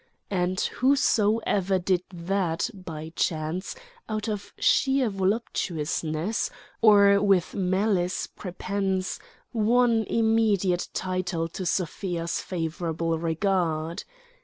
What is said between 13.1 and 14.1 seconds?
regard.